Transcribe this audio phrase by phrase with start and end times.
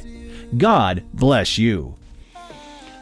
[0.58, 1.96] God bless you.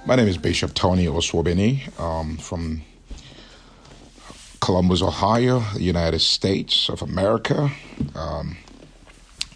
[0.06, 2.82] My name is Bishop Tony Asuabeni um, from
[4.62, 7.70] Columbus, Ohio, United States of America.
[8.16, 8.58] Um,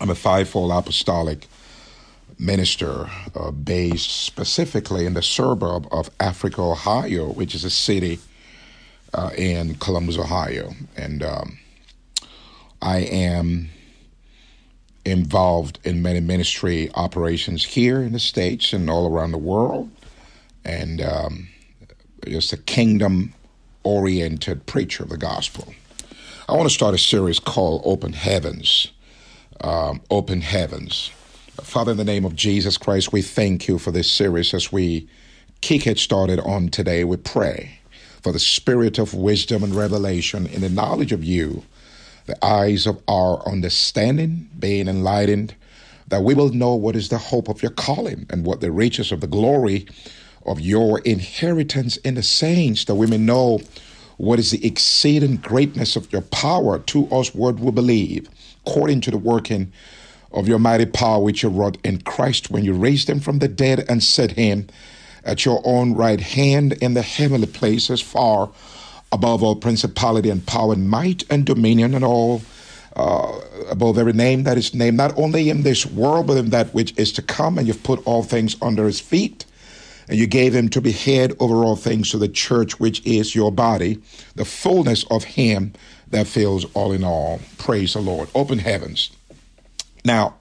[0.02, 1.48] I'm a fivefold apostolic
[2.38, 8.20] minister uh, based specifically in the suburb of Africa, Ohio, which is a city
[9.14, 10.74] uh, in Columbus, Ohio.
[10.98, 11.58] And um,
[12.82, 13.70] I am
[15.12, 19.90] involved in many ministry operations here in the States and all around the world,
[20.64, 21.48] and um,
[22.26, 23.34] just a kingdom
[23.84, 25.74] oriented preacher of the gospel.
[26.50, 28.92] I want to start a series called Open Heavens.
[29.62, 31.12] Um, Open Heavens.
[31.62, 35.10] Father, in the name of Jesus Christ, we thank you for this series as we
[35.62, 37.04] kick it started on today.
[37.04, 37.80] We pray
[38.22, 41.64] for the spirit of wisdom and revelation in the knowledge of you
[42.28, 45.56] the eyes of our understanding being enlightened,
[46.10, 49.12] that we will know what is the hope of your calling and what the riches
[49.12, 49.88] of the glory
[50.46, 53.60] of your inheritance in the saints, that we may know
[54.18, 58.30] what is the exceeding greatness of your power to us, what we believe,
[58.66, 59.72] according to the working
[60.32, 63.48] of your mighty power which you wrought in Christ when you raised him from the
[63.48, 64.68] dead and set him
[65.24, 68.50] at your own right hand in the heavenly places far
[69.12, 72.42] above all principality and power and might and dominion and all
[72.96, 76.74] uh, above every name that is named, not only in this world, but in that
[76.74, 77.58] which is to come.
[77.58, 79.46] And you've put all things under his feet.
[80.10, 83.36] And you gave him to be head over all things to the church, which is
[83.36, 84.02] your body,
[84.36, 85.74] the fullness of him
[86.10, 87.42] that fills all in all.
[87.58, 88.30] Praise the Lord.
[88.34, 89.12] Open heavens.
[90.06, 90.36] Now,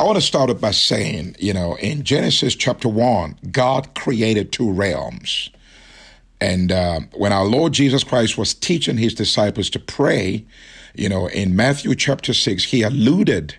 [0.00, 4.50] I want to start it by saying, you know, in Genesis chapter 1, God created
[4.50, 5.50] two realms.
[6.40, 10.44] And uh, when our Lord Jesus Christ was teaching his disciples to pray,
[10.94, 13.56] you know, in Matthew chapter 6, he alluded,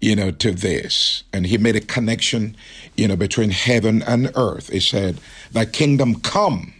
[0.00, 1.22] you know, to this.
[1.32, 2.56] And he made a connection,
[2.96, 4.68] you know, between heaven and earth.
[4.70, 5.20] He said,
[5.52, 6.74] Thy kingdom come.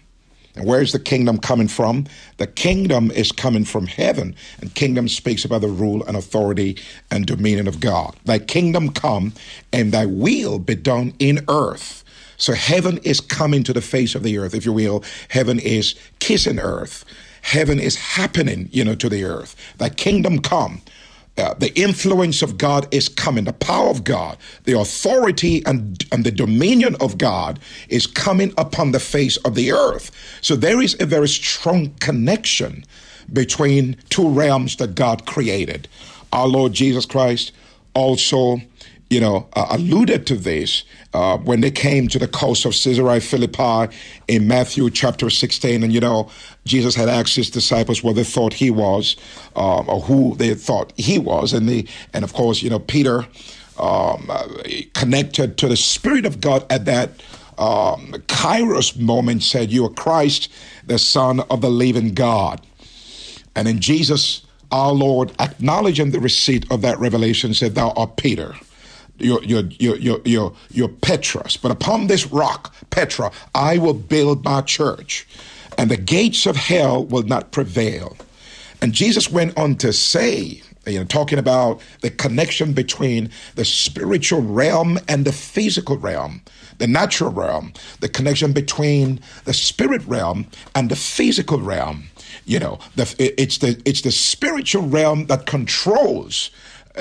[0.56, 2.06] And where's the kingdom coming from?
[2.38, 4.34] The kingdom is coming from heaven.
[4.60, 6.78] And kingdom speaks about the rule and authority
[7.12, 8.16] and dominion of God.
[8.24, 9.34] Thy kingdom come
[9.72, 12.02] and thy will be done in earth
[12.38, 15.04] so heaven is coming to the face of the earth, if you will.
[15.28, 17.04] Heaven is kissing earth.
[17.42, 19.56] Heaven is happening, you know, to the earth.
[19.78, 20.80] That kingdom come.
[21.36, 26.24] Uh, the influence of God is coming, the power of God, the authority and, and
[26.24, 30.10] the dominion of God is coming upon the face of the earth.
[30.40, 32.84] So there is a very strong connection
[33.32, 35.86] between two realms that God created.
[36.32, 37.52] Our Lord Jesus Christ
[37.94, 38.60] also
[39.10, 43.20] you know, uh, alluded to this uh, when they came to the coast of Caesarea
[43.20, 43.94] Philippi
[44.28, 45.82] in Matthew chapter 16.
[45.82, 46.30] And, you know,
[46.64, 49.16] Jesus had asked his disciples what they thought he was
[49.56, 51.54] um, or who they thought he was.
[51.54, 53.26] And, the, and of course, you know, Peter
[53.78, 54.46] um, uh,
[54.94, 57.10] connected to the Spirit of God at that
[57.56, 60.52] um, Kairos moment said, You are Christ,
[60.86, 62.60] the Son of the living God.
[63.56, 68.54] And then Jesus, our Lord, acknowledging the receipt of that revelation, said, Thou art Peter
[69.18, 71.56] your, your, your, your, your, your Petros.
[71.56, 75.26] But upon this rock, Petra, I will build my church,
[75.76, 78.16] and the gates of hell will not prevail.
[78.80, 84.40] And Jesus went on to say, you know, talking about the connection between the spiritual
[84.40, 86.42] realm and the physical realm,
[86.78, 92.04] the natural realm, the connection between the spirit realm and the physical realm.
[92.46, 96.50] You know, the, it's the it's the spiritual realm that controls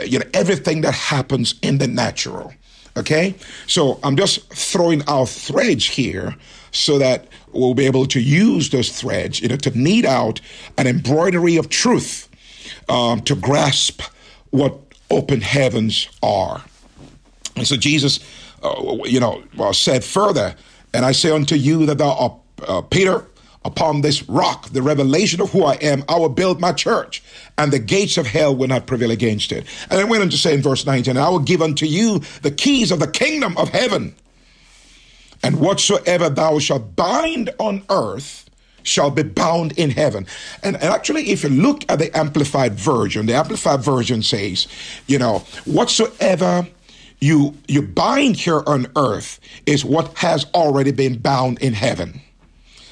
[0.06, 2.54] you know, everything that happens in the natural.
[2.96, 3.36] Okay?
[3.68, 6.36] So I'm just throwing out threads here
[6.72, 10.42] so that we'll be able to use those threads, you know, to knead out
[10.78, 12.28] an embroidery of truth
[12.90, 14.02] um, to grasp
[14.50, 14.78] what
[15.10, 16.64] open heavens are.
[17.56, 18.20] And so Jesus,
[18.64, 20.56] uh, you know, uh, said further,
[20.94, 22.34] and I say unto you that thou art
[22.68, 23.26] uh, Peter,
[23.68, 27.22] Upon this rock, the revelation of who I am, I will build my church,
[27.58, 29.66] and the gates of hell will not prevail against it.
[29.90, 32.52] And then went on to say in verse 19, I will give unto you the
[32.52, 34.16] keys of the kingdom of heaven.
[35.44, 38.50] And whatsoever thou shalt bind on earth
[38.84, 40.28] shall be bound in heaven.
[40.64, 44.66] And, and actually, if you look at the Amplified Version, the Amplified Version says,
[45.08, 46.66] you know, whatsoever
[47.20, 52.22] you you bind here on earth is what has already been bound in heaven.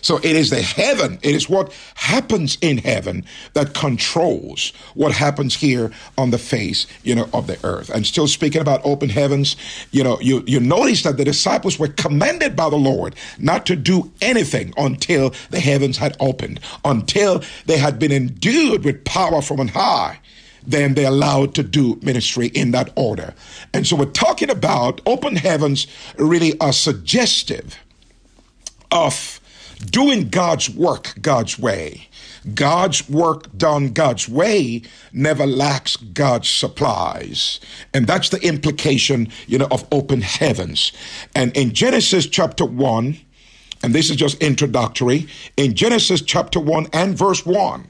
[0.06, 5.56] So it is the heaven, it is what happens in heaven that controls what happens
[5.56, 7.90] here on the face, you know, of the earth.
[7.90, 9.56] And still speaking about open heavens,
[9.90, 13.76] you know, you, you notice that the disciples were commanded by the Lord not to
[13.76, 19.60] do anything until the heavens had opened, until they had been endued with power from
[19.60, 20.20] on high
[20.68, 23.36] then they're allowed to do ministry in that order.
[23.72, 25.86] And so we're talking about open heavens
[26.18, 27.78] really are suggestive
[28.92, 29.40] of
[29.92, 32.08] doing God's work God's way.
[32.54, 37.60] God's work done God's way never lacks God's supplies.
[37.94, 40.92] And that's the implication, you know, of open heavens.
[41.34, 43.18] And in Genesis chapter 1,
[43.82, 45.28] and this is just introductory,
[45.58, 47.90] in Genesis chapter 1 and verse 1,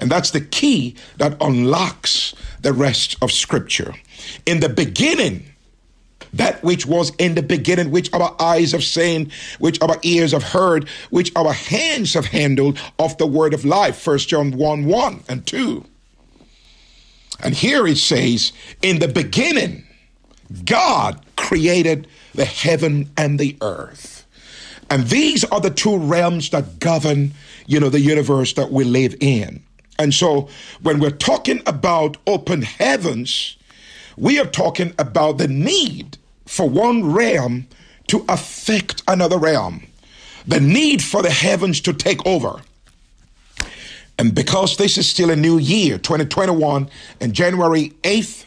[0.00, 3.94] and that's the key that unlocks the rest of Scripture.
[4.46, 5.44] In the beginning,
[6.32, 10.42] that which was in the beginning, which our eyes have seen, which our ears have
[10.42, 13.96] heard, which our hands have handled of the word of life.
[13.96, 15.84] First John 1 1 and 2.
[17.42, 18.52] And here it says,
[18.82, 19.84] In the beginning,
[20.64, 24.26] God created the heaven and the earth.
[24.90, 27.32] And these are the two realms that govern,
[27.66, 29.62] you know, the universe that we live in.
[29.98, 30.48] And so
[30.82, 33.57] when we're talking about open heavens,
[34.18, 37.66] we are talking about the need for one realm
[38.08, 39.86] to affect another realm,
[40.46, 42.60] the need for the heavens to take over.
[44.18, 48.46] And because this is still a new year, 2021, and January 8th,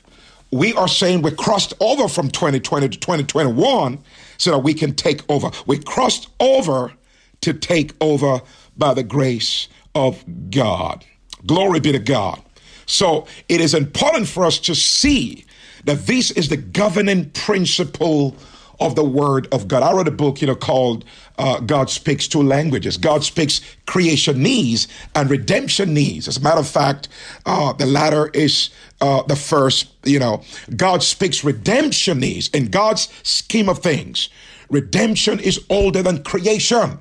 [0.52, 3.98] we are saying we crossed over from 2020 to 2021
[4.38, 5.50] so that we can take over.
[5.66, 6.92] We crossed over
[7.40, 8.42] to take over
[8.78, 11.06] by the grace of God.
[11.46, 12.42] Glory be to God.
[12.86, 15.46] So it is important for us to see
[15.86, 18.36] that this is the governing principle
[18.82, 19.84] of the Word of God.
[19.84, 21.06] I wrote a book, you know, called
[21.38, 22.98] uh, God Speaks Two Languages.
[22.98, 26.28] God speaks creation needs and redemption needs.
[26.28, 27.08] As a matter of fact,
[27.46, 30.44] uh, the latter is uh, the first, you know,
[30.76, 32.50] God speaks redemption needs.
[32.50, 34.30] In God's scheme of things,
[34.70, 36.98] redemption is older than creation.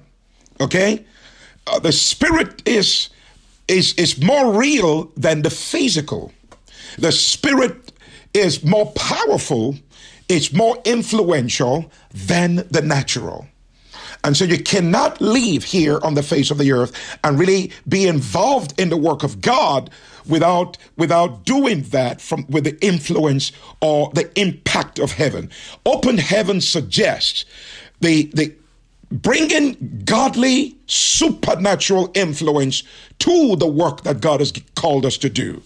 [0.60, 1.04] Okay?
[1.66, 3.08] Uh, the spirit is,
[3.68, 6.30] is, is more real than the physical.
[6.98, 7.89] The spirit
[8.34, 9.76] is more powerful,
[10.28, 13.46] it's more influential than the natural.
[14.22, 18.06] And so you cannot live here on the face of the earth and really be
[18.06, 19.90] involved in the work of God
[20.26, 25.50] without without doing that from with the influence or the impact of heaven.
[25.86, 27.46] Open heaven suggests
[28.00, 28.54] the the
[29.10, 32.82] bringing godly supernatural influence
[33.20, 35.62] to the work that God has called us to do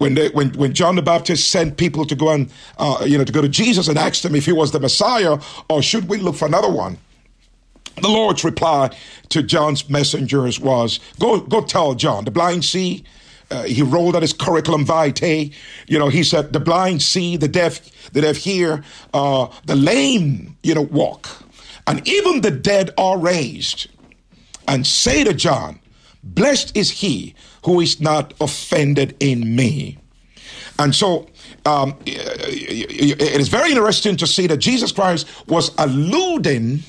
[0.00, 3.24] when, they, when, when John the Baptist sent people to go and, uh, you know,
[3.24, 5.38] to go to Jesus and asked him if he was the Messiah
[5.68, 6.96] or should we look for another one?
[8.00, 8.96] The Lord's reply
[9.28, 13.04] to John's messengers was, go, go tell John, the blind see,
[13.50, 15.50] uh, he rolled out his curriculum vitae.
[15.86, 18.82] You know, he said, the blind see, the deaf, the deaf hear,
[19.12, 21.28] uh, the lame, you know, walk.
[21.86, 23.88] And even the dead are raised.
[24.66, 25.78] And say to John,
[26.22, 27.34] blessed is he
[27.64, 29.98] who is not offended in me.
[30.78, 31.26] And so
[31.66, 36.80] um, it is very interesting to see that Jesus Christ was alluding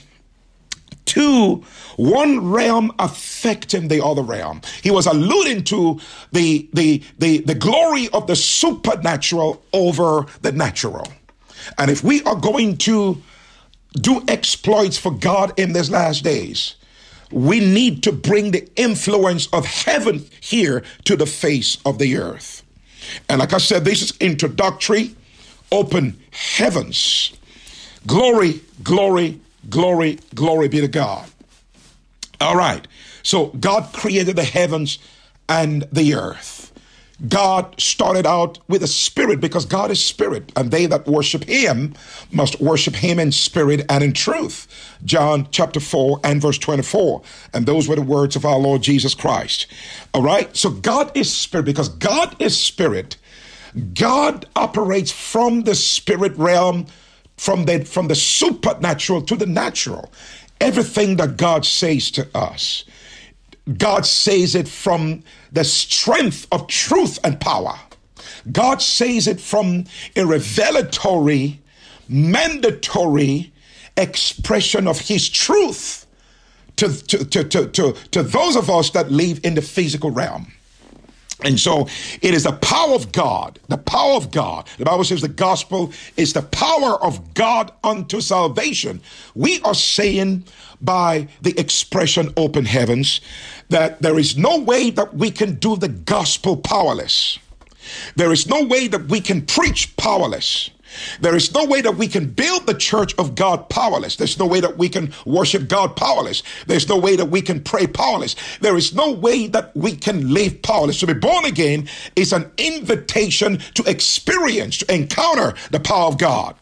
[1.05, 1.55] to
[1.97, 4.61] one realm affecting the other realm.
[4.81, 5.99] He was alluding to
[6.31, 11.07] the, the, the, the glory of the supernatural over the natural.
[11.77, 13.21] And if we are going to
[13.95, 16.75] do exploits for God in these last days,
[17.31, 22.63] we need to bring the influence of heaven here to the face of the earth.
[23.29, 25.15] And like I said, this is introductory,
[25.71, 27.33] open heavens.
[28.05, 31.29] Glory, glory, glory, glory be to God.
[32.39, 32.87] All right.
[33.23, 34.99] So God created the heavens
[35.47, 36.60] and the earth.
[37.27, 41.93] God started out with a spirit because God is spirit, and they that worship him
[42.31, 44.67] must worship him in spirit and in truth.
[45.05, 47.21] John chapter 4 and verse 24.
[47.53, 49.67] And those were the words of our Lord Jesus Christ.
[50.13, 50.55] All right.
[50.55, 53.17] So God is spirit because God is spirit.
[53.93, 56.87] God operates from the spirit realm,
[57.37, 60.11] from the, from the supernatural to the natural.
[60.59, 62.83] Everything that God says to us
[63.77, 67.77] God says it from the strength of truth and power.
[68.51, 71.59] God says it from a revelatory,
[72.07, 73.51] mandatory
[73.97, 76.05] expression of His truth
[76.77, 80.51] to, to, to, to, to, to those of us that live in the physical realm.
[81.43, 81.87] And so
[82.21, 84.67] it is the power of God, the power of God.
[84.77, 89.01] The Bible says the gospel is the power of God unto salvation.
[89.35, 90.45] We are saying
[90.81, 93.21] by the expression open heavens
[93.69, 97.39] that there is no way that we can do the gospel powerless.
[98.15, 100.69] There is no way that we can preach powerless.
[101.19, 104.15] There is no way that we can build the church of God powerless.
[104.15, 106.43] There's no way that we can worship God powerless.
[106.67, 108.35] There's no way that we can pray powerless.
[108.59, 110.99] There is no way that we can live powerless.
[110.99, 116.55] To be born again is an invitation to experience, to encounter the power of God.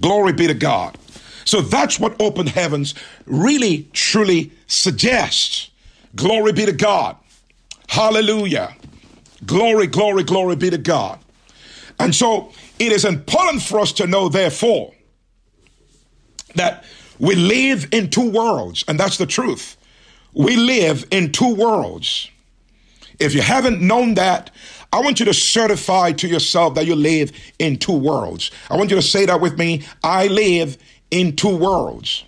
[0.00, 0.96] Glory be to God.
[1.44, 2.94] So that's what open heavens
[3.26, 5.70] really, truly suggests.
[6.14, 7.16] Glory be to God.
[7.88, 8.74] Hallelujah.
[9.44, 11.18] Glory, glory, glory be to God.
[11.98, 14.92] And so it is important for us to know, therefore,
[16.54, 16.82] that
[17.18, 19.76] we live in two worlds, and that's the truth.
[20.32, 22.30] We live in two worlds.
[23.18, 24.50] If you haven't known that,
[24.92, 28.50] I want you to certify to yourself that you live in two worlds.
[28.70, 29.84] I want you to say that with me.
[30.02, 30.78] I live
[31.10, 32.24] in two worlds.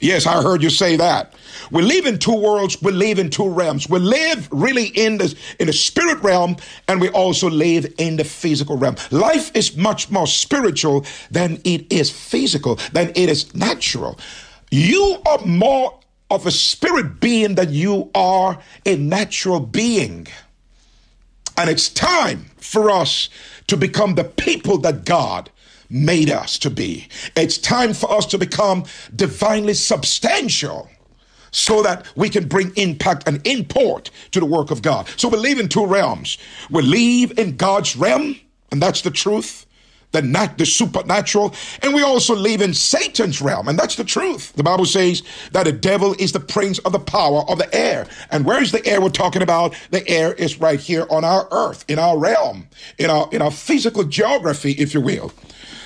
[0.00, 1.34] Yes, I heard you say that.
[1.70, 2.80] We live in two worlds.
[2.80, 3.88] We live in two realms.
[3.88, 6.56] We live really in the in the spirit realm,
[6.88, 8.96] and we also live in the physical realm.
[9.10, 14.18] Life is much more spiritual than it is physical, than it is natural.
[14.70, 20.28] You are more of a spirit being than you are a natural being.
[21.56, 23.28] And it's time for us
[23.66, 25.50] to become the people that God
[25.90, 27.08] made us to be.
[27.36, 30.88] It's time for us to become divinely substantial
[31.50, 35.08] so that we can bring impact and import to the work of God.
[35.16, 36.38] So we live in two realms.
[36.70, 38.36] We live in God's realm,
[38.70, 39.66] and that's the truth.
[40.12, 44.52] The, nat- the supernatural, and we also live in Satan's realm, and that's the truth.
[44.54, 48.08] The Bible says that the devil is the prince of the power of the air.
[48.32, 49.72] And where is the air we're talking about?
[49.92, 52.66] The air is right here on our earth, in our realm,
[52.98, 55.32] in our in our physical geography, if you will.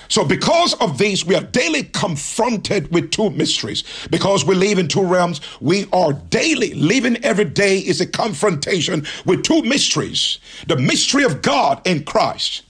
[0.09, 3.85] So, because of these, we are daily confronted with two mysteries.
[4.11, 9.07] Because we live in two realms, we are daily living every day is a confrontation
[9.25, 12.63] with two mysteries the mystery of God in Christ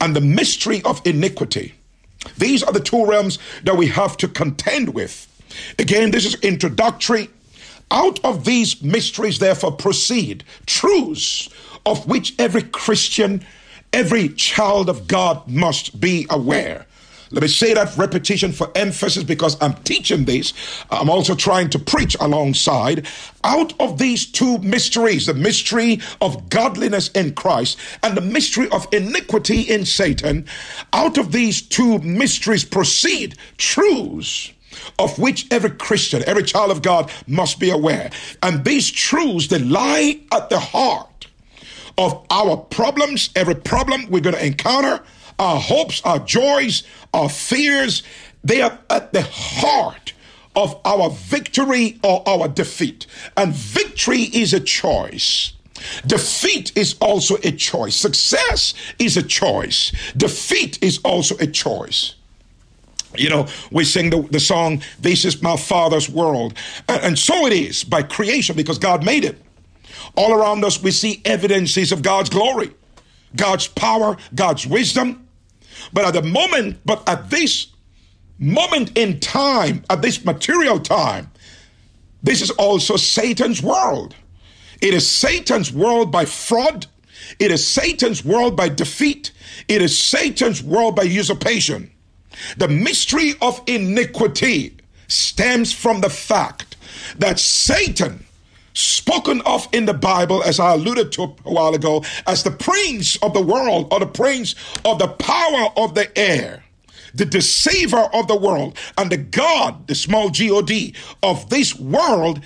[0.00, 1.74] and the mystery of iniquity.
[2.38, 5.28] These are the two realms that we have to contend with.
[5.78, 7.28] Again, this is introductory.
[7.90, 11.48] Out of these mysteries, therefore, proceed truths
[11.84, 13.44] of which every Christian
[13.92, 16.86] Every child of God must be aware.
[17.32, 20.52] Let me say that repetition for emphasis because I'm teaching this.
[20.90, 23.06] I'm also trying to preach alongside.
[23.42, 28.86] Out of these two mysteries, the mystery of godliness in Christ and the mystery of
[28.92, 30.46] iniquity in Satan,
[30.92, 34.52] out of these two mysteries proceed truths
[34.98, 38.10] of which every Christian, every child of God must be aware.
[38.42, 41.08] And these truths, they lie at the heart
[41.98, 45.02] of our problems, every problem we're going to encounter,
[45.38, 46.82] our hopes, our joys,
[47.12, 48.02] our fears,
[48.44, 50.12] they are at the heart
[50.54, 53.06] of our victory or our defeat.
[53.36, 55.52] And victory is a choice.
[56.06, 57.96] Defeat is also a choice.
[57.96, 59.92] Success is a choice.
[60.16, 62.14] Defeat is also a choice.
[63.16, 66.54] You know, we sing the, the song, This is my Father's world.
[66.88, 69.40] And, and so it is by creation because God made it.
[70.16, 72.72] All around us, we see evidences of God's glory,
[73.36, 75.26] God's power, God's wisdom.
[75.92, 77.68] But at the moment, but at this
[78.38, 81.30] moment in time, at this material time,
[82.22, 84.14] this is also Satan's world.
[84.80, 86.86] It is Satan's world by fraud.
[87.38, 89.32] It is Satan's world by defeat.
[89.68, 91.90] It is Satan's world by usurpation.
[92.56, 94.76] The mystery of iniquity
[95.08, 96.76] stems from the fact
[97.18, 98.24] that Satan
[98.74, 103.16] spoken of in the Bible, as I alluded to a while ago, as the prince
[103.16, 106.64] of the world or the prince of the power of the air,
[107.14, 112.40] the deceiver of the world, and the God, the small God of this world,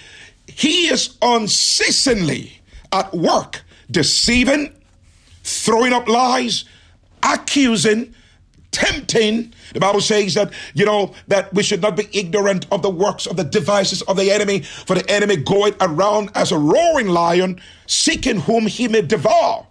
[0.49, 2.61] he is unceasingly
[2.92, 4.73] at work, deceiving,
[5.45, 6.64] throwing up lies,
[7.23, 8.14] accusing,
[8.71, 9.52] tempting.
[9.76, 13.26] The Bible says that, you know, that we should not be ignorant of the works
[13.26, 17.61] of the devices of the enemy, for the enemy goeth around as a roaring lion,
[17.85, 19.66] seeking whom he may devour.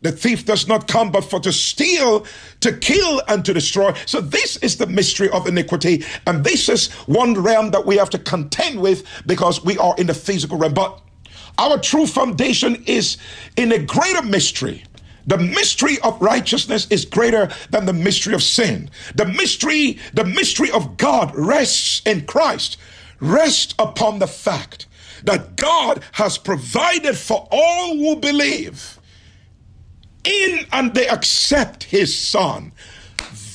[0.00, 2.24] The thief does not come but for to steal,
[2.60, 3.92] to kill, and to destroy.
[4.06, 6.06] So this is the mystery of iniquity.
[6.26, 10.06] And this is one realm that we have to contend with because we are in
[10.06, 10.72] the physical realm.
[10.72, 11.02] But
[11.58, 13.18] our true foundation is
[13.56, 14.84] in a greater mystery.
[15.26, 18.90] The mystery of righteousness is greater than the mystery of sin.
[19.14, 22.76] The mystery, the mystery of God rests in Christ.
[23.20, 24.86] Rest upon the fact
[25.24, 28.98] that God has provided for all who believe
[30.24, 32.72] in and they accept his son,